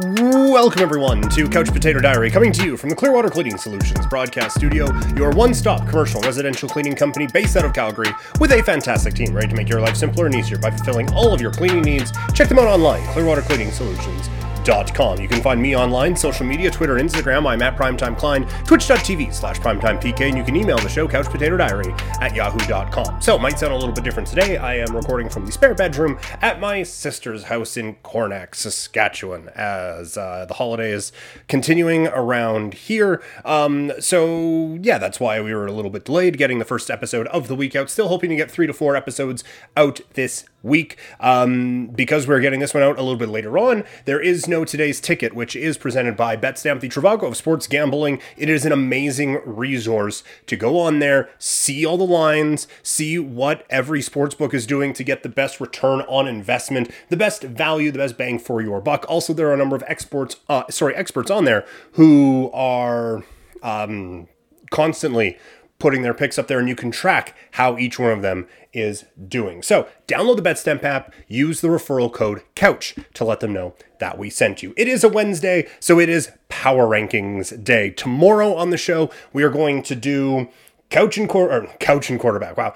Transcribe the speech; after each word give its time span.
Welcome, 0.00 0.80
everyone, 0.80 1.22
to 1.30 1.48
Couch 1.48 1.72
Potato 1.72 1.98
Diary, 1.98 2.30
coming 2.30 2.52
to 2.52 2.64
you 2.64 2.76
from 2.76 2.88
the 2.88 2.94
Clearwater 2.94 3.28
Cleaning 3.28 3.58
Solutions 3.58 4.06
broadcast 4.06 4.54
studio, 4.54 4.86
your 5.16 5.30
one 5.30 5.52
stop 5.52 5.88
commercial 5.88 6.20
residential 6.20 6.68
cleaning 6.68 6.94
company 6.94 7.26
based 7.26 7.56
out 7.56 7.64
of 7.64 7.72
Calgary, 7.72 8.12
with 8.38 8.52
a 8.52 8.62
fantastic 8.62 9.14
team 9.14 9.34
ready 9.34 9.48
to 9.48 9.56
make 9.56 9.68
your 9.68 9.80
life 9.80 9.96
simpler 9.96 10.26
and 10.26 10.36
easier 10.36 10.56
by 10.56 10.70
fulfilling 10.70 11.12
all 11.14 11.34
of 11.34 11.40
your 11.40 11.50
cleaning 11.50 11.82
needs. 11.82 12.12
Check 12.32 12.48
them 12.48 12.60
out 12.60 12.68
online, 12.68 13.04
Clearwater 13.08 13.42
Cleaning 13.42 13.72
Solutions. 13.72 14.28
You 14.68 15.28
can 15.28 15.40
find 15.40 15.62
me 15.62 15.74
online, 15.74 16.14
social 16.14 16.44
media, 16.44 16.70
Twitter, 16.70 16.96
Instagram. 16.96 17.46
I'm 17.46 17.62
at 17.62 17.74
Primetime 17.74 18.18
Klein, 18.18 18.46
twitch.tv 18.66 19.32
slash 19.32 19.58
primetimepk, 19.60 20.20
and 20.20 20.36
you 20.36 20.44
can 20.44 20.56
email 20.56 20.76
the 20.76 20.90
show, 20.90 21.08
Couch 21.08 21.24
Potato 21.24 21.56
Diary, 21.56 21.94
at 22.20 22.34
yahoo.com. 22.34 23.18
So, 23.22 23.36
it 23.36 23.40
might 23.40 23.58
sound 23.58 23.72
a 23.72 23.76
little 23.76 23.94
bit 23.94 24.04
different 24.04 24.28
today. 24.28 24.58
I 24.58 24.74
am 24.74 24.94
recording 24.94 25.30
from 25.30 25.46
the 25.46 25.52
spare 25.52 25.74
bedroom 25.74 26.18
at 26.42 26.60
my 26.60 26.82
sister's 26.82 27.44
house 27.44 27.78
in 27.78 27.94
Cornack, 28.04 28.54
Saskatchewan, 28.54 29.48
as 29.54 30.18
uh, 30.18 30.44
the 30.44 30.52
holiday 30.52 30.92
is 30.92 31.12
continuing 31.48 32.06
around 32.08 32.74
here. 32.74 33.22
Um, 33.46 33.90
so, 34.00 34.78
yeah, 34.82 34.98
that's 34.98 35.18
why 35.18 35.40
we 35.40 35.54
were 35.54 35.66
a 35.66 35.72
little 35.72 35.90
bit 35.90 36.04
delayed 36.04 36.36
getting 36.36 36.58
the 36.58 36.66
first 36.66 36.90
episode 36.90 37.26
of 37.28 37.48
the 37.48 37.56
week 37.56 37.74
out. 37.74 37.88
Still 37.88 38.08
hoping 38.08 38.28
to 38.28 38.36
get 38.36 38.50
three 38.50 38.66
to 38.66 38.74
four 38.74 38.96
episodes 38.96 39.44
out 39.78 40.02
this 40.12 40.44
week. 40.62 40.96
Um, 41.20 41.86
because 41.86 42.26
we're 42.26 42.40
getting 42.40 42.60
this 42.60 42.74
one 42.74 42.82
out 42.82 42.98
a 42.98 43.02
little 43.02 43.16
bit 43.16 43.28
later 43.28 43.58
on, 43.58 43.84
there 44.04 44.20
is 44.20 44.48
no 44.48 44.64
today's 44.64 45.00
ticket, 45.00 45.34
which 45.34 45.54
is 45.54 45.78
presented 45.78 46.16
by 46.16 46.36
BetStamp, 46.36 46.80
the 46.80 46.88
Trivago 46.88 47.28
of 47.28 47.36
sports 47.36 47.66
gambling. 47.66 48.20
It 48.36 48.48
is 48.48 48.64
an 48.64 48.72
amazing 48.72 49.40
resource 49.44 50.22
to 50.46 50.56
go 50.56 50.78
on 50.78 50.98
there, 50.98 51.30
see 51.38 51.86
all 51.86 51.96
the 51.96 52.04
lines, 52.04 52.66
see 52.82 53.18
what 53.18 53.64
every 53.70 54.02
sports 54.02 54.34
book 54.34 54.54
is 54.54 54.66
doing 54.66 54.92
to 54.94 55.04
get 55.04 55.22
the 55.22 55.28
best 55.28 55.60
return 55.60 56.00
on 56.02 56.26
investment, 56.26 56.90
the 57.08 57.16
best 57.16 57.42
value, 57.42 57.90
the 57.90 57.98
best 57.98 58.16
bang 58.16 58.38
for 58.38 58.60
your 58.60 58.80
buck. 58.80 59.04
Also, 59.08 59.32
there 59.32 59.48
are 59.48 59.54
a 59.54 59.58
number 59.58 59.76
of 59.76 59.84
experts, 59.86 60.36
uh, 60.48 60.64
sorry, 60.70 60.94
experts 60.94 61.30
on 61.30 61.44
there 61.44 61.64
who 61.92 62.50
are 62.52 63.24
um, 63.62 64.28
constantly 64.70 65.38
putting 65.78 66.02
their 66.02 66.14
picks 66.14 66.38
up 66.38 66.48
there 66.48 66.58
and 66.58 66.68
you 66.68 66.76
can 66.76 66.90
track 66.90 67.36
how 67.52 67.78
each 67.78 67.98
one 67.98 68.10
of 68.10 68.22
them 68.22 68.46
is 68.72 69.04
doing. 69.28 69.62
So, 69.62 69.88
download 70.06 70.36
the 70.36 70.42
BetStamp 70.42 70.82
app, 70.82 71.14
use 71.26 71.60
the 71.60 71.68
referral 71.68 72.12
code 72.12 72.42
COUCH 72.56 72.96
to 73.14 73.24
let 73.24 73.40
them 73.40 73.52
know 73.52 73.74
that 74.00 74.18
we 74.18 74.30
sent 74.30 74.62
you. 74.62 74.74
It 74.76 74.88
is 74.88 75.04
a 75.04 75.08
Wednesday, 75.08 75.68
so 75.80 75.98
it 75.98 76.08
is 76.08 76.30
Power 76.48 76.86
Rankings 76.86 77.62
Day. 77.62 77.90
Tomorrow 77.90 78.54
on 78.54 78.70
the 78.70 78.76
show, 78.76 79.10
we 79.32 79.42
are 79.42 79.50
going 79.50 79.82
to 79.84 79.94
do 79.94 80.48
couch 80.90 81.18
and 81.18 81.28
quarter 81.28 81.68
couch 81.80 82.10
and 82.10 82.18
quarterback. 82.18 82.56
Wow, 82.56 82.74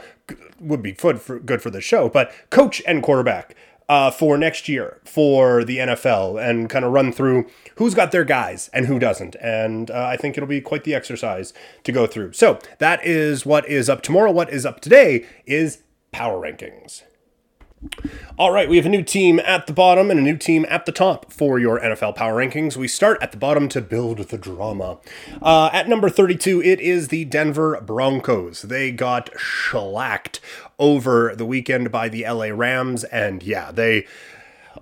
would 0.61 0.83
be 0.83 0.93
good 0.93 1.21
for 1.21 1.39
good 1.39 1.63
for 1.63 1.71
the 1.71 1.81
show, 1.81 2.09
but 2.09 2.33
coach 2.51 2.83
and 2.87 3.03
quarterback 3.03 3.57
uh, 3.93 4.11
for 4.11 4.39
next 4.39 4.71
year 4.71 4.99
for 5.05 5.65
the 5.65 5.77
NFL 5.77 6.43
and 6.43 6.71
kind 6.71 6.83
of 6.83 6.93
run 6.93 7.13
through 7.13 7.45
who's 7.75 7.95
got 7.95 8.11
their 8.11 8.25
guys 8.25 8.71
and 8.73 8.87
who 8.87 8.99
doesn't. 8.99 9.37
And 9.39 9.91
uh, 9.91 10.07
I 10.07 10.17
think 10.17 10.39
it'll 10.39 10.49
be 10.49 10.63
quite 10.63 10.85
the 10.85 10.95
exercise 10.95 11.53
to 11.85 11.93
go 11.93 12.07
through. 12.07 12.33
So 12.33 12.59
that 12.79 13.05
is 13.05 13.45
what 13.45 13.69
is 13.69 13.91
up 13.91 14.01
tomorrow. 14.01 14.33
What 14.33 14.49
is 14.49 14.65
up 14.65 14.81
today 14.81 15.27
is 15.45 15.83
power 16.11 16.41
rankings. 16.41 17.03
All 18.39 18.53
right, 18.53 18.69
we 18.69 18.77
have 18.77 18.87
a 18.87 18.91
new 18.91 19.03
team 19.03 19.41
at 19.41 19.67
the 19.67 19.73
bottom 19.73 20.11
and 20.11 20.19
a 20.19 20.23
new 20.23 20.37
team 20.37 20.65
at 20.69 20.87
the 20.87 20.93
top 20.93 21.33
for 21.33 21.59
your 21.59 21.81
NFL 21.81 22.15
power 22.15 22.35
rankings. 22.35 22.77
We 22.77 22.89
start 22.89 23.19
at 23.21 23.33
the 23.33 23.37
bottom 23.37 23.69
to 23.71 23.81
build 23.81 24.19
the 24.19 24.39
drama. 24.39 24.99
Uh, 25.41 25.69
at 25.73 25.89
number 25.89 26.09
32, 26.09 26.63
it 26.63 26.81
is 26.81 27.09
the 27.09 27.25
Denver 27.25 27.81
Broncos. 27.81 28.63
They 28.63 28.91
got 28.93 29.31
shellacked 29.39 30.41
over 30.79 31.35
the 31.35 31.45
weekend 31.45 31.91
by 31.91 32.09
the 32.09 32.25
LA 32.25 32.47
Rams, 32.47 33.05
and 33.05 33.43
yeah, 33.43 33.71
they 33.71 34.07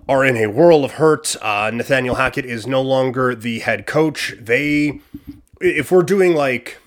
are 0.07 0.23
in 0.23 0.37
a 0.37 0.47
whirl 0.47 0.85
of 0.85 0.93
hurt. 0.93 1.35
Uh, 1.41 1.71
Nathaniel 1.73 2.15
Hackett 2.15 2.45
is 2.45 2.67
no 2.67 2.81
longer 2.81 3.35
the 3.35 3.59
head 3.59 3.85
coach. 3.85 4.35
They, 4.39 5.01
if 5.59 5.91
we're 5.91 6.03
doing 6.03 6.35
like 6.35 6.77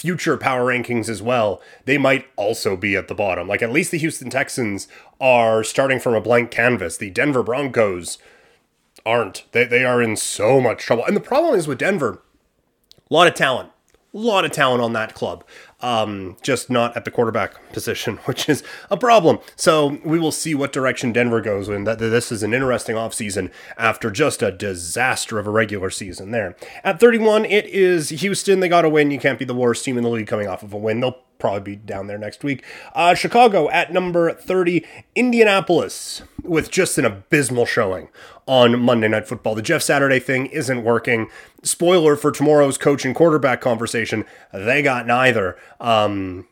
future 0.00 0.38
power 0.38 0.64
rankings 0.72 1.10
as 1.10 1.20
well, 1.20 1.60
they 1.84 1.98
might 1.98 2.26
also 2.36 2.74
be 2.74 2.96
at 2.96 3.08
the 3.08 3.14
bottom. 3.14 3.46
Like 3.46 3.60
at 3.60 3.70
least 3.70 3.90
the 3.90 3.98
Houston 3.98 4.30
Texans 4.30 4.88
are 5.20 5.62
starting 5.62 6.00
from 6.00 6.14
a 6.14 6.20
blank 6.22 6.50
canvas. 6.50 6.96
The 6.96 7.10
Denver 7.10 7.42
Broncos 7.42 8.16
aren't. 9.04 9.44
They, 9.52 9.64
they 9.64 9.84
are 9.84 10.00
in 10.00 10.16
so 10.16 10.58
much 10.58 10.82
trouble. 10.82 11.04
And 11.04 11.14
the 11.14 11.20
problem 11.20 11.54
is 11.54 11.68
with 11.68 11.78
Denver, 11.78 12.22
a 13.10 13.14
lot 13.14 13.26
of 13.26 13.34
talent. 13.34 13.70
A 14.12 14.18
lot 14.18 14.44
of 14.44 14.50
talent 14.50 14.82
on 14.82 14.94
that 14.94 15.14
club 15.14 15.44
um, 15.82 16.36
just 16.42 16.70
not 16.70 16.96
at 16.96 17.04
the 17.04 17.10
quarterback 17.10 17.72
position, 17.72 18.16
which 18.24 18.48
is 18.48 18.62
a 18.90 18.96
problem. 18.96 19.38
So 19.56 19.98
we 20.04 20.18
will 20.18 20.32
see 20.32 20.54
what 20.54 20.72
direction 20.72 21.12
Denver 21.12 21.40
goes 21.40 21.68
in. 21.68 21.84
That 21.84 21.98
this 21.98 22.30
is 22.32 22.42
an 22.42 22.54
interesting 22.54 22.96
offseason 22.96 23.50
after 23.76 24.10
just 24.10 24.42
a 24.42 24.50
disaster 24.50 25.38
of 25.38 25.46
a 25.46 25.50
regular 25.50 25.90
season 25.90 26.30
there. 26.30 26.56
At 26.84 27.00
31, 27.00 27.44
it 27.44 27.66
is 27.66 28.10
Houston. 28.10 28.60
They 28.60 28.68
got 28.68 28.84
a 28.84 28.88
win. 28.88 29.10
You 29.10 29.18
can't 29.18 29.38
be 29.38 29.44
the 29.44 29.54
worst 29.54 29.84
team 29.84 29.96
in 29.96 30.04
the 30.04 30.10
league 30.10 30.26
coming 30.26 30.48
off 30.48 30.62
of 30.62 30.72
a 30.72 30.78
win. 30.78 31.00
They'll 31.00 31.18
probably 31.40 31.60
be 31.60 31.76
down 31.76 32.06
there 32.06 32.18
next 32.18 32.44
week. 32.44 32.64
Uh, 32.94 33.14
Chicago 33.14 33.68
at 33.70 33.92
number 33.92 34.32
30, 34.32 34.84
Indianapolis 35.14 36.22
with 36.42 36.70
just 36.70 36.98
an 36.98 37.04
abysmal 37.04 37.66
showing 37.66 38.08
on 38.46 38.80
Monday 38.80 39.08
Night 39.08 39.26
Football. 39.26 39.54
The 39.54 39.62
Jeff 39.62 39.82
Saturday 39.82 40.18
thing 40.18 40.46
isn't 40.46 40.84
working. 40.84 41.28
Spoiler 41.62 42.16
for 42.16 42.30
tomorrow's 42.30 42.78
coach 42.78 43.04
and 43.04 43.14
quarterback 43.14 43.60
conversation, 43.60 44.24
they 44.52 44.82
got 44.82 45.06
neither. 45.06 45.56
Um, 45.80 46.46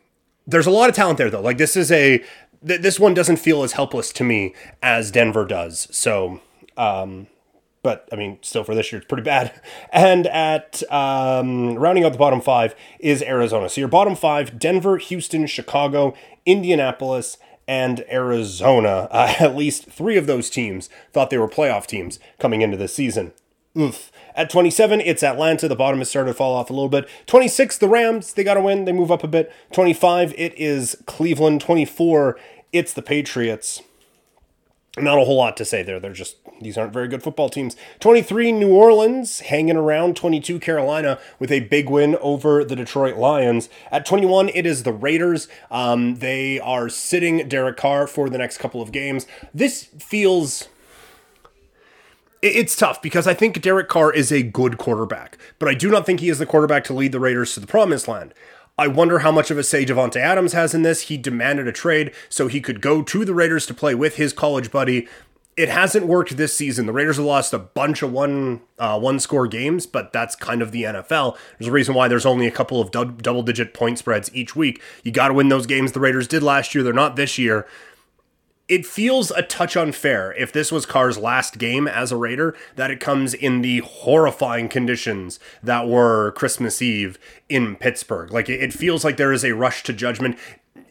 there's 0.47 0.67
a 0.67 0.71
lot 0.71 0.89
of 0.89 0.95
talent 0.95 1.17
there, 1.17 1.29
though. 1.29 1.41
Like, 1.41 1.57
this 1.57 1.75
is 1.75 1.91
a. 1.91 2.23
Th- 2.65 2.81
this 2.81 2.99
one 2.99 3.13
doesn't 3.13 3.37
feel 3.37 3.63
as 3.63 3.73
helpless 3.73 4.11
to 4.13 4.23
me 4.23 4.53
as 4.81 5.11
Denver 5.11 5.45
does. 5.45 5.87
So, 5.91 6.41
um, 6.75 7.27
but 7.81 8.07
I 8.11 8.15
mean, 8.15 8.39
still 8.41 8.63
for 8.63 8.75
this 8.75 8.91
year, 8.91 8.99
it's 8.99 9.07
pretty 9.07 9.23
bad. 9.23 9.59
And 9.91 10.27
at 10.27 10.83
um, 10.91 11.75
rounding 11.75 12.03
out 12.03 12.11
the 12.11 12.17
bottom 12.17 12.41
five 12.41 12.75
is 12.99 13.23
Arizona. 13.23 13.69
So 13.69 13.81
your 13.81 13.87
bottom 13.87 14.15
five: 14.15 14.59
Denver, 14.59 14.97
Houston, 14.97 15.47
Chicago, 15.47 16.13
Indianapolis, 16.45 17.37
and 17.67 18.03
Arizona. 18.11 19.07
Uh, 19.11 19.33
at 19.39 19.55
least 19.55 19.85
three 19.85 20.17
of 20.17 20.27
those 20.27 20.49
teams 20.49 20.89
thought 21.11 21.29
they 21.29 21.37
were 21.37 21.47
playoff 21.47 21.85
teams 21.85 22.19
coming 22.37 22.61
into 22.61 22.77
this 22.77 22.93
season. 22.93 23.31
Oof. 23.77 24.11
At 24.35 24.49
27, 24.49 25.01
it's 25.01 25.23
Atlanta. 25.23 25.67
The 25.67 25.75
bottom 25.75 25.99
has 25.99 26.09
started 26.09 26.31
to 26.31 26.33
fall 26.33 26.55
off 26.55 26.69
a 26.69 26.73
little 26.73 26.89
bit. 26.89 27.07
26, 27.27 27.77
the 27.77 27.87
Rams. 27.87 28.33
They 28.33 28.43
got 28.43 28.55
to 28.55 28.61
win. 28.61 28.85
They 28.85 28.91
move 28.91 29.11
up 29.11 29.23
a 29.23 29.27
bit. 29.27 29.51
25, 29.71 30.33
it 30.37 30.57
is 30.57 30.97
Cleveland. 31.05 31.61
24, 31.61 32.37
it's 32.71 32.93
the 32.93 33.01
Patriots 33.01 33.81
not 35.01 35.17
a 35.17 35.25
whole 35.25 35.37
lot 35.37 35.57
to 35.57 35.65
say 35.65 35.83
there. 35.83 35.99
They're 35.99 36.13
just, 36.13 36.37
these 36.61 36.77
aren't 36.77 36.93
very 36.93 37.07
good 37.07 37.23
football 37.23 37.49
teams. 37.49 37.75
23, 37.99 38.51
New 38.51 38.73
Orleans, 38.73 39.39
hanging 39.41 39.75
around. 39.77 40.15
22, 40.15 40.59
Carolina, 40.59 41.19
with 41.39 41.51
a 41.51 41.61
big 41.61 41.89
win 41.89 42.15
over 42.21 42.63
the 42.63 42.75
Detroit 42.75 43.17
Lions. 43.17 43.69
At 43.91 44.05
21, 44.05 44.49
it 44.49 44.65
is 44.65 44.83
the 44.83 44.93
Raiders. 44.93 45.47
Um, 45.71 46.15
they 46.15 46.59
are 46.59 46.89
sitting 46.89 47.47
Derek 47.47 47.77
Carr 47.77 48.07
for 48.07 48.29
the 48.29 48.37
next 48.37 48.57
couple 48.57 48.81
of 48.81 48.91
games. 48.91 49.25
This 49.53 49.85
feels. 49.99 50.67
It's 52.41 52.75
tough 52.75 53.01
because 53.01 53.27
I 53.27 53.33
think 53.33 53.61
Derek 53.61 53.89
Carr 53.89 54.13
is 54.13 54.31
a 54.31 54.41
good 54.41 54.77
quarterback, 54.77 55.37
but 55.59 55.67
I 55.67 55.73
do 55.73 55.89
not 55.91 56.05
think 56.05 56.21
he 56.21 56.29
is 56.29 56.39
the 56.39 56.45
quarterback 56.45 56.85
to 56.85 56.93
lead 56.93 57.11
the 57.11 57.19
Raiders 57.19 57.53
to 57.55 57.59
the 57.59 57.67
promised 57.67 58.07
land. 58.07 58.33
I 58.79 58.87
wonder 58.87 59.19
how 59.19 59.31
much 59.33 59.51
of 59.51 59.57
a 59.57 59.63
say 59.63 59.85
Davante 59.85 60.15
Adams 60.15 60.53
has 60.53 60.73
in 60.73 60.83
this. 60.83 61.01
He 61.01 61.17
demanded 61.17 61.67
a 61.67 61.73
trade 61.73 62.13
so 62.29 62.47
he 62.47 62.61
could 62.61 62.79
go 62.79 63.01
to 63.03 63.25
the 63.25 63.33
Raiders 63.33 63.65
to 63.65 63.73
play 63.73 63.93
with 63.93 64.15
his 64.15 64.31
college 64.31 64.71
buddy. 64.71 65.05
It 65.57 65.67
hasn't 65.67 66.07
worked 66.07 66.37
this 66.37 66.55
season. 66.55 66.85
The 66.85 66.93
Raiders 66.93 67.17
have 67.17 67.25
lost 67.25 67.51
a 67.51 67.59
bunch 67.59 68.01
of 68.01 68.13
one 68.13 68.61
uh, 68.77 68.97
one 68.97 69.19
score 69.19 69.47
games, 69.47 69.85
but 69.85 70.13
that's 70.13 70.33
kind 70.33 70.61
of 70.61 70.71
the 70.71 70.83
NFL. 70.83 71.37
There's 71.57 71.67
a 71.67 71.73
reason 71.73 71.93
why 71.93 72.07
there's 72.07 72.25
only 72.25 72.47
a 72.47 72.51
couple 72.51 72.79
of 72.79 72.91
double 72.91 73.43
digit 73.43 73.73
point 73.73 73.97
spreads 73.97 74.33
each 74.33 74.55
week. 74.55 74.81
You 75.03 75.11
got 75.11 75.27
to 75.27 75.33
win 75.33 75.49
those 75.49 75.65
games. 75.65 75.91
The 75.91 75.99
Raiders 75.99 76.29
did 76.29 76.41
last 76.41 76.73
year. 76.73 76.81
They're 76.81 76.93
not 76.93 77.17
this 77.17 77.37
year 77.37 77.67
it 78.69 78.85
feels 78.85 79.31
a 79.31 79.41
touch 79.41 79.75
unfair 79.75 80.31
if 80.33 80.53
this 80.53 80.71
was 80.71 80.85
Carr's 80.85 81.17
last 81.17 81.57
game 81.57 81.87
as 81.87 82.11
a 82.11 82.15
Raider 82.15 82.55
that 82.75 82.91
it 82.91 82.99
comes 82.99 83.33
in 83.33 83.61
the 83.61 83.79
horrifying 83.79 84.69
conditions 84.69 85.39
that 85.63 85.87
were 85.87 86.31
Christmas 86.33 86.79
Eve 86.81 87.17
in 87.49 87.75
Pittsburgh. 87.75 88.31
Like 88.31 88.47
it 88.47 88.71
feels 88.71 89.03
like 89.03 89.17
there 89.17 89.33
is 89.33 89.43
a 89.43 89.55
rush 89.55 89.81
to 89.83 89.93
judgment. 89.93 90.37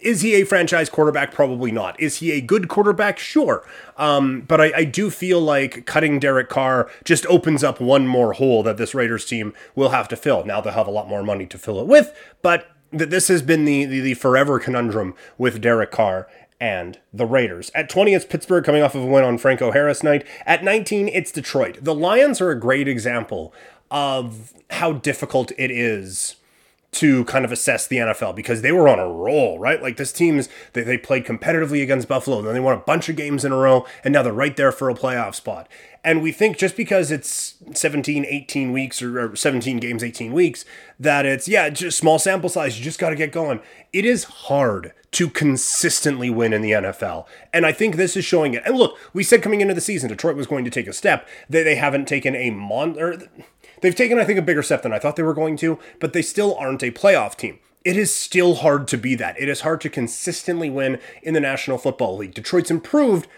Is 0.01 0.23
he 0.23 0.35
a 0.35 0.45
franchise 0.45 0.91
quarterback? 0.91 1.33
Probably 1.33 1.71
not. 1.71 1.99
Is 2.01 2.17
he 2.17 2.33
a 2.33 2.41
good 2.41 2.69
quarterback? 2.69 3.19
Sure. 3.19 3.65
Um, 3.97 4.43
but 4.43 4.61
I, 4.61 4.73
I 4.77 4.85
do 4.85 5.09
feel 5.09 5.41
like 5.41 5.87
cutting 5.87 6.19
Derek 6.19 6.49
Carr 6.49 6.91
just 7.05 7.27
opens 7.27 7.63
up 7.63 7.81
one 7.81 8.07
more 8.07 8.33
hole 8.33 8.65
that 8.65 8.77
this 8.77 8.95
Raiders 8.95 9.25
team 9.25 9.55
will 9.77 9.91
have 9.91 10.09
to 10.09 10.17
fill. 10.17 10.45
Now 10.45 10.61
they'll 10.61 10.73
have 10.73 10.87
a 10.89 10.93
lot 10.93 11.09
more 11.09 11.23
money 11.23 11.47
to 11.47 11.59
fill 11.59 11.81
it 11.81 11.87
with, 11.87 12.13
but 12.43 12.71
this 12.91 13.29
has 13.29 13.43
been 13.43 13.65
the, 13.65 13.85
the, 13.85 14.01
the 14.01 14.15
forever 14.15 14.59
conundrum 14.59 15.15
with 15.37 15.61
Derek 15.61 15.91
Carr 15.91 16.27
and 16.61 16.99
the 17.13 17.27
Raiders. 17.27 17.71
At 17.75 17.89
20, 17.89 18.15
it's 18.15 18.25
Pittsburgh 18.25 18.65
coming 18.65 18.83
off 18.83 18.95
of 18.95 19.03
a 19.03 19.07
win 19.07 19.25
on 19.25 19.39
Franco 19.39 19.71
Harris 19.71 20.03
night. 20.03 20.27
At 20.45 20.65
19, 20.65 21.09
it's 21.09 21.33
Detroit. 21.33 21.79
The 21.83 21.95
Lions 21.95 22.41
are 22.41 22.51
a 22.51 22.59
great 22.59 22.89
example 22.89 23.53
of 23.91 24.53
how 24.71 24.93
difficult 24.93 25.53
it 25.57 25.71
is 25.71 26.37
to 26.91 27.25
kind 27.27 27.45
of 27.45 27.53
assess 27.53 27.87
the 27.87 27.97
NFL 27.97 28.35
because 28.35 28.63
they 28.63 28.73
were 28.73 28.89
on 28.89 28.99
a 28.99 29.09
roll, 29.09 29.59
right? 29.59 29.83
Like 29.83 29.99
this 29.99 30.13
team's 30.13 30.49
they, 30.73 30.83
they 30.83 30.97
played 30.97 31.27
competitively 31.27 31.83
against 31.83 32.09
Buffalo, 32.09 32.41
then 32.41 32.55
they 32.55 32.61
won 32.61 32.75
a 32.75 32.81
bunch 32.81 33.09
of 33.09 33.17
games 33.17 33.45
in 33.45 33.53
a 33.53 33.57
row, 33.57 33.87
and 34.03 34.13
now 34.13 34.23
they're 34.23 34.33
right 34.33 34.57
there 34.57 34.73
for 34.73 34.89
a 34.89 34.95
playoff 34.95 35.35
spot. 35.35 35.69
And 36.05 36.23
we 36.23 36.33
think 36.33 36.57
just 36.57 36.77
because 36.77 37.11
it's 37.11 37.57
17, 37.75 38.25
18 38.25 38.73
weeks 38.73 39.03
or, 39.03 39.21
or 39.21 39.37
17 39.37 39.79
games, 39.79 40.03
18 40.03 40.33
weeks, 40.33 40.65
that 40.99 41.27
it's, 41.27 41.49
yeah, 41.49 41.69
just 41.69 41.99
small 41.99 42.19
sample 42.19 42.49
size, 42.49 42.79
you 42.79 42.85
just 42.85 43.01
got 43.01 43.11
to 43.11 43.17
get 43.17 43.33
going. 43.33 43.61
It 43.93 44.05
is 44.05 44.25
hard 44.25 44.93
to 45.11 45.29
consistently 45.29 46.31
win 46.31 46.53
in 46.53 46.63
the 46.63 46.71
NFL. 46.71 47.27
And 47.53 47.67
I 47.67 47.73
think 47.73 47.97
this 47.97 48.17
is 48.17 48.25
showing 48.25 48.55
it. 48.55 48.63
And 48.65 48.77
look, 48.77 48.97
we 49.13 49.23
said 49.23 49.43
coming 49.43 49.61
into 49.61 49.75
the 49.75 49.81
season, 49.81 50.09
Detroit 50.09 50.37
was 50.37 50.47
going 50.47 50.65
to 50.65 50.71
take 50.71 50.87
a 50.87 50.93
step. 50.93 51.29
They, 51.49 51.63
they 51.63 51.75
haven't 51.75 52.07
taken 52.07 52.35
a 52.35 52.51
mon 52.51 52.97
They've 53.81 53.95
taken, 53.95 54.19
I 54.19 54.25
think, 54.25 54.39
a 54.39 54.43
bigger 54.43 54.63
step 54.63 54.83
than 54.83 54.93
I 54.93 54.99
thought 54.99 55.17
they 55.17 55.23
were 55.23 55.35
going 55.35 55.57
to, 55.59 55.79
but 56.01 56.13
they 56.13 56.23
still 56.23 56.55
aren't 56.57 56.83
a 56.83 56.91
playoff 56.91 57.37
team. 57.37 57.59
It 57.85 57.97
is 57.97 58.13
still 58.15 58.57
hard 58.57 58.89
to 58.89 58.99
be 58.99 59.15
that. 59.15 59.41
It 59.41 59.49
is 59.49 59.61
hard 59.61 59.81
to 59.83 59.89
consistently 59.91 60.69
win 60.69 61.01
in 61.23 61.35
the 61.35 61.41
National 61.41 61.79
Football 61.79 62.17
League. 62.17 62.35
Detroit's 62.35 62.71
improved, 62.71 63.29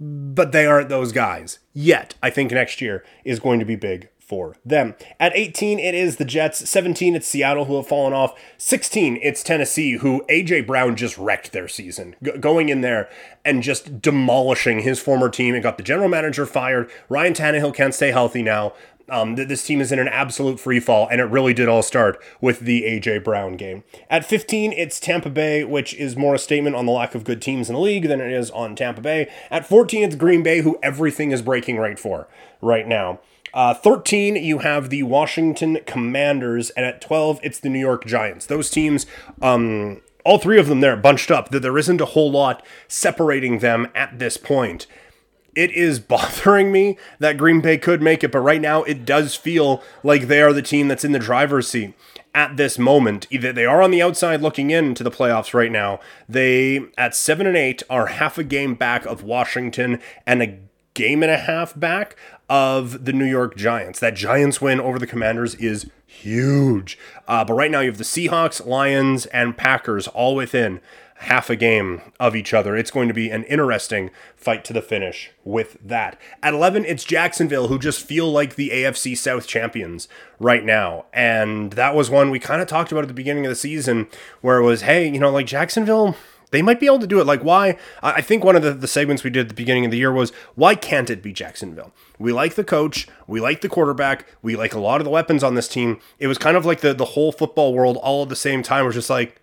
but 0.00 0.52
they 0.52 0.66
aren't 0.66 0.88
those 0.88 1.12
guys 1.12 1.58
yet. 1.74 2.14
I 2.22 2.30
think 2.30 2.52
next 2.52 2.80
year 2.80 3.04
is 3.24 3.40
going 3.40 3.58
to 3.58 3.66
be 3.66 3.76
big 3.76 4.08
for 4.18 4.56
them. 4.64 4.94
At 5.18 5.34
18, 5.34 5.78
it 5.78 5.94
is 5.94 6.16
the 6.16 6.24
Jets. 6.24 6.68
17, 6.68 7.16
it's 7.16 7.26
Seattle, 7.26 7.64
who 7.64 7.76
have 7.76 7.86
fallen 7.88 8.12
off. 8.12 8.38
16, 8.58 9.18
it's 9.22 9.42
Tennessee, 9.42 9.92
who 9.96 10.22
A.J. 10.28 10.62
Brown 10.62 10.96
just 10.96 11.16
wrecked 11.18 11.52
their 11.52 11.66
season, 11.66 12.14
G- 12.22 12.32
going 12.32 12.68
in 12.68 12.82
there 12.82 13.08
and 13.44 13.62
just 13.62 14.00
demolishing 14.02 14.80
his 14.80 15.00
former 15.00 15.30
team. 15.30 15.54
and 15.54 15.62
got 15.62 15.78
the 15.78 15.82
general 15.82 16.10
manager 16.10 16.44
fired. 16.44 16.90
Ryan 17.08 17.32
Tannehill 17.32 17.74
can't 17.74 17.94
stay 17.94 18.10
healthy 18.10 18.42
now. 18.42 18.74
Um, 19.10 19.36
this 19.36 19.64
team 19.64 19.80
is 19.80 19.92
in 19.92 19.98
an 19.98 20.08
absolute 20.08 20.60
free 20.60 20.80
fall, 20.80 21.08
and 21.10 21.20
it 21.20 21.24
really 21.24 21.54
did 21.54 21.68
all 21.68 21.82
start 21.82 22.22
with 22.40 22.60
the 22.60 22.82
AJ 22.82 23.24
Brown 23.24 23.56
game. 23.56 23.84
At 24.10 24.24
15, 24.24 24.72
it's 24.72 25.00
Tampa 25.00 25.30
Bay, 25.30 25.64
which 25.64 25.94
is 25.94 26.16
more 26.16 26.34
a 26.34 26.38
statement 26.38 26.76
on 26.76 26.86
the 26.86 26.92
lack 26.92 27.14
of 27.14 27.24
good 27.24 27.40
teams 27.40 27.68
in 27.68 27.74
the 27.74 27.80
league 27.80 28.08
than 28.08 28.20
it 28.20 28.32
is 28.32 28.50
on 28.50 28.76
Tampa 28.76 29.00
Bay. 29.00 29.30
At 29.50 29.66
14, 29.66 30.04
it's 30.04 30.16
Green 30.16 30.42
Bay, 30.42 30.60
who 30.60 30.78
everything 30.82 31.30
is 31.30 31.42
breaking 31.42 31.76
right 31.78 31.98
for 31.98 32.28
right 32.60 32.86
now. 32.86 33.20
Uh, 33.54 33.72
13, 33.74 34.36
you 34.36 34.58
have 34.58 34.90
the 34.90 35.02
Washington 35.04 35.78
Commanders, 35.86 36.70
and 36.70 36.84
at 36.84 37.00
12, 37.00 37.40
it's 37.42 37.58
the 37.58 37.70
New 37.70 37.80
York 37.80 38.04
Giants. 38.04 38.46
Those 38.46 38.70
teams, 38.70 39.06
um, 39.40 40.02
all 40.24 40.38
three 40.38 40.58
of 40.58 40.68
them 40.68 40.80
there 40.80 40.96
bunched 40.96 41.30
up. 41.30 41.50
That 41.50 41.60
there 41.60 41.78
isn't 41.78 42.00
a 42.00 42.06
whole 42.06 42.30
lot 42.30 42.64
separating 42.88 43.60
them 43.60 43.88
at 43.94 44.18
this 44.18 44.36
point 44.36 44.86
it 45.54 45.70
is 45.72 45.98
bothering 46.00 46.72
me 46.72 46.98
that 47.18 47.38
Green 47.38 47.60
Bay 47.60 47.78
could 47.78 48.02
make 48.02 48.22
it, 48.24 48.32
but 48.32 48.40
right 48.40 48.60
now 48.60 48.82
it 48.84 49.04
does 49.04 49.34
feel 49.34 49.82
like 50.02 50.28
they 50.28 50.42
are 50.42 50.52
the 50.52 50.62
team 50.62 50.88
that's 50.88 51.04
in 51.04 51.12
the 51.12 51.18
driver's 51.18 51.68
seat 51.68 51.94
at 52.34 52.56
this 52.56 52.78
moment. 52.78 53.26
Either 53.30 53.52
they 53.52 53.64
are 53.64 53.82
on 53.82 53.90
the 53.90 54.02
outside 54.02 54.40
looking 54.40 54.70
into 54.70 55.02
the 55.02 55.10
playoffs 55.10 55.54
right 55.54 55.72
now. 55.72 56.00
They 56.28 56.86
at 56.96 57.14
seven 57.14 57.46
and 57.46 57.56
eight 57.56 57.82
are 57.90 58.06
half 58.06 58.38
a 58.38 58.44
game 58.44 58.74
back 58.74 59.04
of 59.06 59.22
Washington 59.22 60.00
and 60.26 60.42
a 60.42 60.58
game 60.94 61.22
and 61.22 61.32
a 61.32 61.38
half 61.38 61.78
back 61.78 62.16
of 62.48 63.04
the 63.04 63.12
New 63.12 63.24
York 63.24 63.56
Giants. 63.56 64.00
That 64.00 64.14
Giants 64.14 64.60
win 64.60 64.80
over 64.80 64.98
the 64.98 65.06
Commanders 65.06 65.54
is 65.56 65.90
huge. 66.06 66.98
Uh, 67.26 67.44
but 67.44 67.54
right 67.54 67.70
now 67.70 67.80
you 67.80 67.90
have 67.90 67.98
the 67.98 68.04
Seahawks, 68.04 68.64
Lions, 68.66 69.26
and 69.26 69.56
Packers 69.56 70.08
all 70.08 70.34
within 70.34 70.80
half 71.18 71.50
a 71.50 71.56
game 71.56 72.00
of 72.20 72.36
each 72.36 72.54
other. 72.54 72.76
It's 72.76 72.90
going 72.90 73.08
to 73.08 73.14
be 73.14 73.28
an 73.28 73.44
interesting 73.44 74.10
fight 74.36 74.64
to 74.66 74.72
the 74.72 74.80
finish 74.80 75.30
with 75.44 75.76
that. 75.84 76.18
At 76.42 76.54
11, 76.54 76.84
it's 76.84 77.04
Jacksonville, 77.04 77.68
who 77.68 77.78
just 77.78 78.06
feel 78.06 78.30
like 78.30 78.54
the 78.54 78.70
AFC 78.70 79.16
South 79.16 79.46
champions 79.46 80.08
right 80.38 80.64
now. 80.64 81.06
And 81.12 81.72
that 81.72 81.94
was 81.94 82.08
one 82.08 82.30
we 82.30 82.38
kind 82.38 82.62
of 82.62 82.68
talked 82.68 82.92
about 82.92 83.02
at 83.02 83.08
the 83.08 83.14
beginning 83.14 83.46
of 83.46 83.50
the 83.50 83.56
season, 83.56 84.06
where 84.42 84.58
it 84.58 84.62
was, 84.62 84.82
hey, 84.82 85.08
you 85.08 85.18
know, 85.18 85.30
like 85.30 85.46
Jacksonville. 85.46 86.16
They 86.50 86.62
might 86.62 86.80
be 86.80 86.86
able 86.86 87.00
to 87.00 87.06
do 87.06 87.20
it. 87.20 87.26
Like, 87.26 87.44
why? 87.44 87.76
I 88.02 88.22
think 88.22 88.42
one 88.42 88.56
of 88.56 88.62
the, 88.62 88.72
the 88.72 88.88
segments 88.88 89.22
we 89.22 89.28
did 89.28 89.40
at 89.40 89.48
the 89.48 89.54
beginning 89.54 89.84
of 89.84 89.90
the 89.90 89.98
year 89.98 90.12
was, 90.12 90.30
why 90.54 90.74
can't 90.74 91.10
it 91.10 91.22
be 91.22 91.32
Jacksonville? 91.32 91.92
We 92.18 92.32
like 92.32 92.54
the 92.54 92.64
coach. 92.64 93.06
We 93.26 93.38
like 93.38 93.60
the 93.60 93.68
quarterback. 93.68 94.24
We 94.40 94.56
like 94.56 94.72
a 94.72 94.80
lot 94.80 95.00
of 95.00 95.04
the 95.04 95.10
weapons 95.10 95.42
on 95.42 95.56
this 95.56 95.68
team. 95.68 96.00
It 96.18 96.26
was 96.26 96.38
kind 96.38 96.56
of 96.56 96.64
like 96.64 96.80
the, 96.80 96.94
the 96.94 97.04
whole 97.04 97.32
football 97.32 97.74
world 97.74 97.98
all 97.98 98.22
at 98.22 98.30
the 98.30 98.36
same 98.36 98.62
time 98.62 98.86
was 98.86 98.94
just 98.94 99.10
like, 99.10 99.42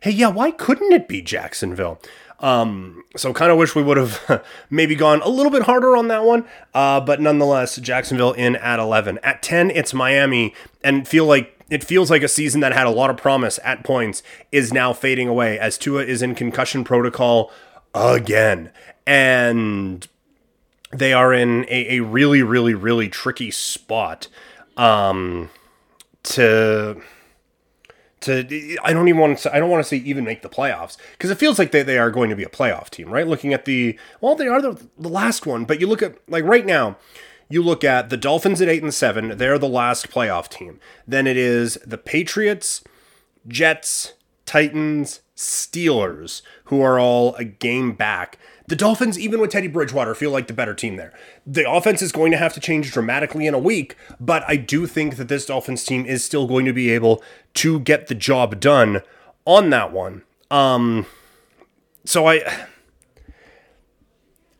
hey, 0.00 0.10
yeah, 0.10 0.28
why 0.28 0.50
couldn't 0.50 0.92
it 0.92 1.08
be 1.08 1.22
Jacksonville? 1.22 2.00
Um, 2.40 3.04
so 3.16 3.32
kind 3.34 3.52
of 3.52 3.58
wish 3.58 3.74
we 3.74 3.82
would 3.82 3.98
have 3.98 4.44
maybe 4.70 4.94
gone 4.94 5.20
a 5.22 5.28
little 5.28 5.52
bit 5.52 5.62
harder 5.62 5.96
on 5.96 6.08
that 6.08 6.24
one. 6.24 6.46
Uh, 6.72 7.00
but 7.00 7.20
nonetheless, 7.20 7.76
Jacksonville 7.76 8.32
in 8.32 8.56
at 8.56 8.78
11. 8.78 9.18
At 9.22 9.42
10, 9.42 9.70
it's 9.70 9.92
Miami 9.92 10.54
and 10.82 11.06
feel 11.06 11.26
like 11.26 11.56
it 11.70 11.84
feels 11.84 12.10
like 12.10 12.22
a 12.22 12.28
season 12.28 12.60
that 12.62 12.72
had 12.72 12.86
a 12.86 12.90
lot 12.90 13.10
of 13.10 13.16
promise 13.16 13.60
at 13.62 13.84
points 13.84 14.22
is 14.50 14.72
now 14.72 14.92
fading 14.92 15.28
away 15.28 15.58
as 15.58 15.78
Tua 15.78 16.02
is 16.02 16.22
in 16.22 16.34
concussion 16.34 16.82
protocol 16.82 17.52
again. 17.94 18.70
And 19.06 20.06
they 20.90 21.12
are 21.12 21.32
in 21.32 21.64
a, 21.68 21.98
a 21.98 22.00
really, 22.00 22.42
really, 22.42 22.74
really 22.74 23.08
tricky 23.08 23.50
spot 23.50 24.28
um, 24.76 25.50
to 26.24 27.00
to 28.20 28.76
I 28.82 28.92
don't 28.92 29.08
even 29.08 29.20
want 29.20 29.38
to 29.38 29.54
I 29.54 29.58
don't 29.58 29.70
want 29.70 29.82
to 29.82 29.88
say 29.88 29.96
even 29.98 30.24
make 30.24 30.42
the 30.42 30.48
playoffs 30.48 30.96
because 31.12 31.30
it 31.30 31.38
feels 31.38 31.58
like 31.58 31.72
they, 31.72 31.82
they 31.82 31.98
are 31.98 32.10
going 32.10 32.30
to 32.30 32.36
be 32.36 32.44
a 32.44 32.48
playoff 32.48 32.90
team, 32.90 33.08
right? 33.08 33.26
Looking 33.26 33.52
at 33.54 33.64
the 33.64 33.98
well, 34.20 34.34
they 34.34 34.46
are 34.46 34.60
the, 34.60 34.86
the 34.98 35.08
last 35.08 35.46
one, 35.46 35.64
but 35.64 35.80
you 35.80 35.86
look 35.86 36.02
at 36.02 36.16
like 36.28 36.44
right 36.44 36.66
now, 36.66 36.96
you 37.48 37.62
look 37.62 37.82
at 37.82 38.10
the 38.10 38.16
Dolphins 38.16 38.60
at 38.60 38.68
eight 38.68 38.82
and 38.82 38.94
seven, 38.94 39.38
they're 39.38 39.58
the 39.58 39.68
last 39.68 40.10
playoff 40.10 40.48
team. 40.48 40.78
Then 41.06 41.26
it 41.26 41.36
is 41.36 41.74
the 41.86 41.98
Patriots, 41.98 42.84
Jets, 43.48 44.14
Titans, 44.44 45.20
Steelers, 45.36 46.42
who 46.64 46.82
are 46.82 47.00
all 47.00 47.34
a 47.36 47.44
game 47.44 47.92
back. 47.92 48.38
The 48.70 48.76
Dolphins, 48.76 49.18
even 49.18 49.40
with 49.40 49.50
Teddy 49.50 49.66
Bridgewater, 49.66 50.14
feel 50.14 50.30
like 50.30 50.46
the 50.46 50.52
better 50.52 50.74
team 50.74 50.94
there. 50.94 51.12
The 51.44 51.68
offense 51.68 52.02
is 52.02 52.12
going 52.12 52.30
to 52.30 52.38
have 52.38 52.52
to 52.52 52.60
change 52.60 52.92
dramatically 52.92 53.48
in 53.48 53.52
a 53.52 53.58
week, 53.58 53.96
but 54.20 54.44
I 54.46 54.54
do 54.54 54.86
think 54.86 55.16
that 55.16 55.26
this 55.26 55.44
Dolphins 55.44 55.82
team 55.82 56.06
is 56.06 56.22
still 56.22 56.46
going 56.46 56.66
to 56.66 56.72
be 56.72 56.88
able 56.90 57.20
to 57.54 57.80
get 57.80 58.06
the 58.06 58.14
job 58.14 58.60
done 58.60 59.02
on 59.44 59.70
that 59.70 59.92
one. 59.92 60.22
Um, 60.52 61.06
so 62.04 62.28
I. 62.28 62.66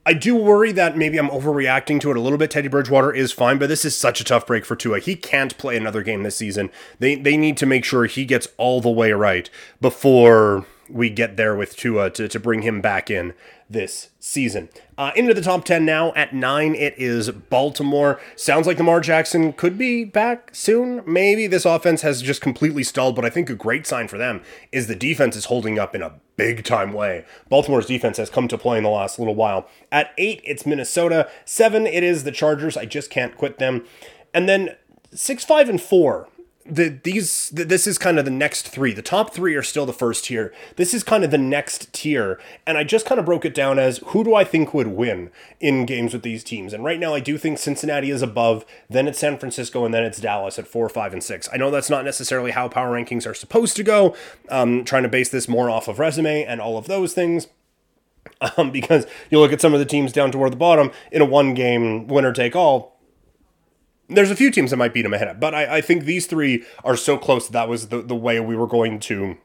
I 0.04 0.14
do 0.14 0.34
worry 0.34 0.72
that 0.72 0.96
maybe 0.96 1.18
I'm 1.18 1.28
overreacting 1.28 2.00
to 2.00 2.10
it 2.10 2.16
a 2.16 2.20
little 2.20 2.38
bit. 2.38 2.50
Teddy 2.50 2.66
Bridgewater 2.66 3.12
is 3.12 3.30
fine, 3.30 3.58
but 3.58 3.68
this 3.68 3.84
is 3.84 3.96
such 3.96 4.20
a 4.20 4.24
tough 4.24 4.44
break 4.44 4.64
for 4.64 4.74
Tua. 4.74 4.98
He 4.98 5.14
can't 5.14 5.56
play 5.56 5.76
another 5.76 6.02
game 6.02 6.24
this 6.24 6.36
season. 6.36 6.70
They 6.98 7.14
they 7.14 7.36
need 7.36 7.56
to 7.58 7.66
make 7.66 7.84
sure 7.84 8.06
he 8.06 8.24
gets 8.24 8.48
all 8.56 8.80
the 8.80 8.90
way 8.90 9.12
right 9.12 9.48
before 9.80 10.66
we 10.92 11.10
get 11.10 11.36
there 11.36 11.54
with 11.54 11.76
Tua 11.76 12.10
to, 12.10 12.28
to 12.28 12.40
bring 12.40 12.62
him 12.62 12.80
back 12.80 13.10
in 13.10 13.34
this 13.68 14.10
season. 14.18 14.68
Uh, 14.98 15.12
into 15.14 15.32
the 15.32 15.40
top 15.40 15.64
10 15.64 15.84
now. 15.84 16.12
At 16.14 16.34
9, 16.34 16.74
it 16.74 16.94
is 16.98 17.30
Baltimore. 17.30 18.20
Sounds 18.34 18.66
like 18.66 18.78
Lamar 18.78 19.00
Jackson 19.00 19.52
could 19.52 19.78
be 19.78 20.04
back 20.04 20.50
soon. 20.52 21.02
Maybe 21.06 21.46
this 21.46 21.64
offense 21.64 22.02
has 22.02 22.20
just 22.20 22.40
completely 22.40 22.82
stalled, 22.82 23.14
but 23.14 23.24
I 23.24 23.30
think 23.30 23.48
a 23.48 23.54
great 23.54 23.86
sign 23.86 24.08
for 24.08 24.18
them 24.18 24.42
is 24.72 24.86
the 24.86 24.96
defense 24.96 25.36
is 25.36 25.46
holding 25.46 25.78
up 25.78 25.94
in 25.94 26.02
a 26.02 26.14
big 26.36 26.64
time 26.64 26.92
way. 26.92 27.24
Baltimore's 27.48 27.86
defense 27.86 28.16
has 28.16 28.30
come 28.30 28.48
to 28.48 28.58
play 28.58 28.78
in 28.78 28.84
the 28.84 28.90
last 28.90 29.18
little 29.18 29.36
while. 29.36 29.68
At 29.92 30.12
8, 30.18 30.42
it's 30.44 30.66
Minnesota. 30.66 31.30
7, 31.44 31.86
it 31.86 32.02
is 32.02 32.24
the 32.24 32.32
Chargers. 32.32 32.76
I 32.76 32.86
just 32.86 33.10
can't 33.10 33.36
quit 33.36 33.58
them. 33.58 33.84
And 34.34 34.48
then 34.48 34.76
6, 35.12 35.44
5, 35.44 35.68
and 35.68 35.80
4 35.80 36.28
the 36.70 37.00
these 37.02 37.50
the, 37.50 37.64
this 37.64 37.86
is 37.86 37.98
kind 37.98 38.18
of 38.18 38.24
the 38.24 38.30
next 38.30 38.68
three. 38.68 38.92
The 38.92 39.02
top 39.02 39.34
three 39.34 39.54
are 39.54 39.62
still 39.62 39.86
the 39.86 39.92
first 39.92 40.26
tier. 40.26 40.54
This 40.76 40.94
is 40.94 41.02
kind 41.02 41.24
of 41.24 41.30
the 41.30 41.38
next 41.38 41.92
tier, 41.92 42.40
and 42.66 42.78
I 42.78 42.84
just 42.84 43.06
kind 43.06 43.18
of 43.18 43.26
broke 43.26 43.44
it 43.44 43.54
down 43.54 43.78
as 43.78 43.98
who 44.06 44.24
do 44.24 44.34
I 44.34 44.44
think 44.44 44.72
would 44.72 44.88
win 44.88 45.30
in 45.58 45.86
games 45.86 46.12
with 46.12 46.22
these 46.22 46.44
teams. 46.44 46.72
And 46.72 46.84
right 46.84 47.00
now, 47.00 47.14
I 47.14 47.20
do 47.20 47.36
think 47.36 47.58
Cincinnati 47.58 48.10
is 48.10 48.22
above. 48.22 48.64
Then 48.88 49.08
it's 49.08 49.18
San 49.18 49.38
Francisco, 49.38 49.84
and 49.84 49.92
then 49.92 50.04
it's 50.04 50.20
Dallas 50.20 50.58
at 50.58 50.68
four, 50.68 50.88
five, 50.88 51.12
and 51.12 51.22
six. 51.22 51.48
I 51.52 51.56
know 51.56 51.70
that's 51.70 51.90
not 51.90 52.04
necessarily 52.04 52.52
how 52.52 52.68
power 52.68 52.94
rankings 52.94 53.26
are 53.26 53.34
supposed 53.34 53.76
to 53.76 53.82
go. 53.82 54.14
Um, 54.48 54.84
trying 54.84 55.02
to 55.02 55.08
base 55.08 55.28
this 55.28 55.48
more 55.48 55.68
off 55.68 55.88
of 55.88 55.98
resume 55.98 56.44
and 56.44 56.60
all 56.60 56.78
of 56.78 56.86
those 56.86 57.12
things. 57.12 57.48
Um, 58.56 58.70
because 58.70 59.06
you 59.30 59.38
look 59.38 59.52
at 59.52 59.60
some 59.60 59.74
of 59.74 59.80
the 59.80 59.86
teams 59.86 60.12
down 60.12 60.30
toward 60.30 60.52
the 60.52 60.56
bottom 60.56 60.92
in 61.12 61.20
a 61.20 61.26
one 61.26 61.52
game 61.52 62.06
winner 62.06 62.32
take 62.32 62.56
all 62.56 62.99
there's 64.10 64.30
a 64.30 64.36
few 64.36 64.50
teams 64.50 64.70
that 64.70 64.76
might 64.76 64.92
beat 64.92 65.04
him 65.04 65.14
ahead 65.14 65.28
of, 65.28 65.40
but 65.40 65.54
I, 65.54 65.78
I 65.78 65.80
think 65.80 66.04
these 66.04 66.26
three 66.26 66.64
are 66.84 66.96
so 66.96 67.16
close 67.16 67.46
that, 67.46 67.52
that 67.52 67.68
was 67.68 67.88
the, 67.88 68.02
the 68.02 68.14
way 68.14 68.40
we 68.40 68.56
were 68.56 68.66
going 68.66 69.00
to 69.00 69.36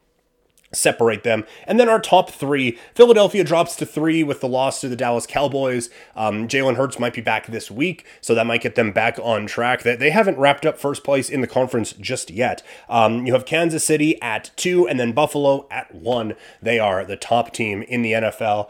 separate 0.75 1.23
them. 1.23 1.45
And 1.65 1.79
then 1.79 1.89
our 1.89 1.99
top 1.99 2.29
three 2.29 2.77
Philadelphia 2.93 3.43
drops 3.43 3.75
to 3.77 3.85
three 3.85 4.23
with 4.23 4.41
the 4.41 4.47
loss 4.47 4.81
to 4.81 4.89
the 4.89 4.95
Dallas 4.95 5.25
Cowboys. 5.25 5.89
Um, 6.15 6.47
Jalen 6.47 6.75
Hurts 6.75 6.99
might 6.99 7.13
be 7.13 7.21
back 7.21 7.47
this 7.47 7.71
week, 7.71 8.05
so 8.21 8.35
that 8.35 8.45
might 8.45 8.61
get 8.61 8.75
them 8.75 8.91
back 8.91 9.17
on 9.21 9.47
track. 9.47 9.83
They, 9.83 9.95
they 9.95 10.09
haven't 10.09 10.37
wrapped 10.37 10.65
up 10.65 10.77
first 10.77 11.03
place 11.03 11.29
in 11.29 11.41
the 11.41 11.47
conference 11.47 11.93
just 11.93 12.29
yet. 12.29 12.61
Um, 12.89 13.25
you 13.25 13.33
have 13.33 13.45
Kansas 13.45 13.83
City 13.83 14.21
at 14.21 14.51
two, 14.55 14.87
and 14.87 14.99
then 14.99 15.13
Buffalo 15.13 15.67
at 15.71 15.93
one. 15.93 16.35
They 16.61 16.79
are 16.79 17.05
the 17.05 17.17
top 17.17 17.53
team 17.53 17.81
in 17.83 18.01
the 18.01 18.13
NFL. 18.13 18.69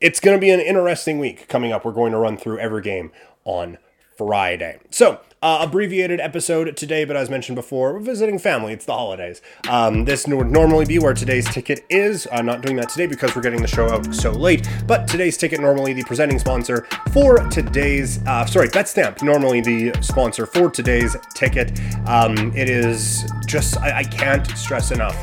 It's 0.00 0.20
going 0.20 0.36
to 0.36 0.40
be 0.40 0.50
an 0.50 0.60
interesting 0.60 1.18
week 1.18 1.48
coming 1.48 1.72
up. 1.72 1.84
We're 1.84 1.92
going 1.92 2.12
to 2.12 2.18
run 2.18 2.36
through 2.36 2.58
every 2.58 2.82
game 2.82 3.12
on 3.44 3.78
Friday. 4.16 4.80
So, 4.90 5.20
uh, 5.42 5.58
abbreviated 5.62 6.20
episode 6.20 6.76
today, 6.76 7.04
but 7.04 7.16
as 7.16 7.28
mentioned 7.28 7.56
before, 7.56 7.92
we're 7.94 8.00
visiting 8.00 8.38
family. 8.38 8.72
It's 8.72 8.84
the 8.84 8.92
holidays. 8.92 9.42
Um, 9.68 10.04
this 10.04 10.26
would 10.26 10.50
normally 10.50 10.84
be 10.84 10.98
where 10.98 11.14
today's 11.14 11.48
ticket 11.50 11.84
is. 11.90 12.28
I'm 12.32 12.46
not 12.46 12.62
doing 12.62 12.76
that 12.76 12.88
today 12.88 13.06
because 13.06 13.34
we're 13.34 13.42
getting 13.42 13.60
the 13.60 13.68
show 13.68 13.90
out 13.90 14.14
so 14.14 14.30
late. 14.30 14.68
But 14.86 15.08
today's 15.08 15.36
ticket, 15.36 15.60
normally 15.60 15.92
the 15.92 16.04
presenting 16.04 16.38
sponsor 16.38 16.86
for 17.12 17.38
today's, 17.50 18.24
uh, 18.26 18.46
sorry, 18.46 18.68
BetStamp, 18.68 19.22
normally 19.22 19.60
the 19.60 19.92
sponsor 20.00 20.46
for 20.46 20.70
today's 20.70 21.16
ticket. 21.34 21.78
Um, 22.06 22.54
it 22.56 22.70
is 22.70 23.30
just, 23.46 23.76
I, 23.78 23.98
I 23.98 24.04
can't 24.04 24.46
stress 24.56 24.92
enough 24.92 25.16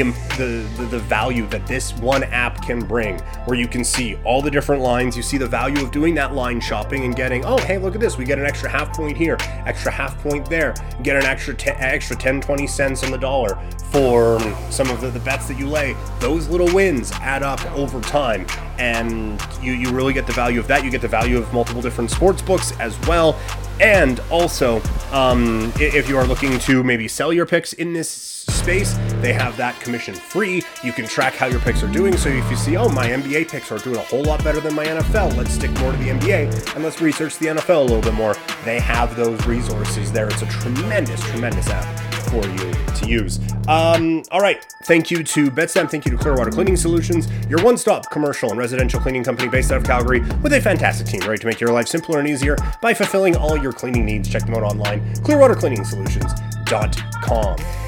the, 0.00 0.66
the, 0.76 0.86
the 0.86 0.98
value 0.98 1.46
that 1.48 1.66
this 1.66 1.92
one 1.98 2.24
app 2.24 2.64
can 2.64 2.84
bring, 2.84 3.18
where 3.44 3.58
you 3.58 3.68
can 3.68 3.84
see 3.84 4.16
all 4.24 4.40
the 4.40 4.50
different 4.50 4.82
lines. 4.82 5.16
You 5.16 5.22
see 5.22 5.38
the 5.38 5.46
value 5.46 5.82
of 5.84 5.90
doing 5.90 6.14
that 6.14 6.34
line 6.34 6.60
shopping 6.60 7.04
and 7.04 7.14
getting, 7.14 7.44
oh, 7.44 7.58
hey, 7.58 7.78
look 7.78 7.94
at 7.94 8.00
this. 8.00 8.16
We 8.16 8.24
get 8.24 8.38
an 8.38 8.46
extra 8.46 8.68
half 8.68 8.96
point 8.96 9.16
here, 9.16 9.36
extra 9.66 9.92
half 9.92 10.18
point 10.22 10.48
there, 10.48 10.74
get 11.02 11.16
an 11.16 11.24
extra 11.24 11.54
extra 11.78 12.16
10, 12.16 12.40
20 12.40 12.66
cents 12.66 13.04
on 13.04 13.10
the 13.10 13.18
dollar 13.18 13.58
for 13.90 14.40
some 14.70 14.88
of 14.90 15.00
the, 15.02 15.10
the 15.10 15.20
bets 15.20 15.46
that 15.48 15.58
you 15.58 15.68
lay. 15.68 15.94
Those 16.18 16.48
little 16.48 16.72
wins 16.74 17.12
add 17.12 17.42
up 17.42 17.64
over 17.72 18.00
time, 18.00 18.46
and 18.78 19.40
you, 19.60 19.72
you 19.72 19.90
really 19.90 20.14
get 20.14 20.26
the 20.26 20.32
value 20.32 20.58
of 20.58 20.66
that. 20.68 20.84
You 20.84 20.90
get 20.90 21.02
the 21.02 21.08
value 21.08 21.36
of 21.36 21.52
multiple 21.52 21.82
different 21.82 22.10
sports 22.10 22.40
books 22.40 22.72
as 22.80 22.98
well. 23.06 23.38
And 23.80 24.20
also, 24.30 24.80
um, 25.10 25.72
if 25.76 26.08
you 26.08 26.16
are 26.16 26.26
looking 26.26 26.58
to 26.60 26.82
maybe 26.82 27.08
sell 27.08 27.32
your 27.32 27.46
picks 27.46 27.72
in 27.72 27.92
this 27.92 28.41
space. 28.62 28.94
They 29.20 29.32
have 29.32 29.56
that 29.56 29.78
commission 29.80 30.14
free. 30.14 30.62
You 30.82 30.92
can 30.92 31.06
track 31.06 31.34
how 31.34 31.46
your 31.46 31.60
picks 31.60 31.82
are 31.82 31.88
doing. 31.92 32.16
So 32.16 32.28
if 32.28 32.48
you 32.50 32.56
see, 32.56 32.76
oh, 32.76 32.88
my 32.88 33.06
NBA 33.06 33.48
picks 33.50 33.70
are 33.72 33.78
doing 33.78 33.96
a 33.96 34.02
whole 34.02 34.22
lot 34.22 34.42
better 34.44 34.60
than 34.60 34.74
my 34.74 34.84
NFL, 34.84 35.36
let's 35.36 35.52
stick 35.52 35.70
more 35.80 35.92
to 35.92 35.98
the 35.98 36.08
NBA 36.08 36.74
and 36.74 36.84
let's 36.84 37.00
research 37.00 37.38
the 37.38 37.46
NFL 37.46 37.80
a 37.80 37.82
little 37.82 38.00
bit 38.00 38.14
more. 38.14 38.36
They 38.64 38.80
have 38.80 39.16
those 39.16 39.44
resources 39.46 40.12
there. 40.12 40.28
It's 40.28 40.42
a 40.42 40.46
tremendous, 40.46 41.20
tremendous 41.30 41.68
app 41.68 42.12
for 42.32 42.46
you 42.46 42.72
to 42.72 43.06
use. 43.06 43.38
Um, 43.68 44.22
all 44.30 44.40
right. 44.40 44.64
Thank 44.84 45.10
you 45.10 45.22
to 45.22 45.50
BetStamp. 45.50 45.90
Thank 45.90 46.06
you 46.06 46.12
to 46.12 46.16
Clearwater 46.16 46.50
Cleaning 46.50 46.76
Solutions, 46.76 47.28
your 47.48 47.62
one 47.62 47.76
stop 47.76 48.10
commercial 48.10 48.50
and 48.50 48.58
residential 48.58 49.00
cleaning 49.00 49.22
company 49.22 49.48
based 49.48 49.70
out 49.70 49.78
of 49.78 49.84
Calgary 49.84 50.20
with 50.42 50.52
a 50.54 50.60
fantastic 50.60 51.06
team 51.06 51.20
ready 51.20 51.38
to 51.38 51.46
make 51.46 51.60
your 51.60 51.72
life 51.72 51.88
simpler 51.88 52.20
and 52.20 52.28
easier 52.28 52.56
by 52.80 52.94
fulfilling 52.94 53.36
all 53.36 53.56
your 53.56 53.72
cleaning 53.72 54.06
needs. 54.06 54.28
Check 54.28 54.44
them 54.46 54.54
out 54.54 54.62
online. 54.62 55.14
Clearwater 55.16 55.54
Cleaning 55.54 55.84
Solutions 55.84 56.32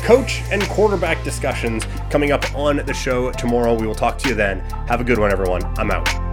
Coach 0.05 0.43
and 0.51 0.63
quarterback 0.69 1.23
discussions 1.25 1.85
coming 2.11 2.33
up 2.33 2.55
on 2.55 2.77
the 2.77 2.95
show 2.95 3.33
tomorrow. 3.33 3.75
We 3.75 3.87
will 3.87 3.95
talk 3.95 4.19
to 4.19 4.29
you 4.29 4.35
then. 4.35 4.61
Have 4.89 5.01
a 5.01 5.05
good 5.05 5.19
one, 5.19 5.33
everyone. 5.33 5.65
I'm 5.79 5.91
out. 5.91 6.24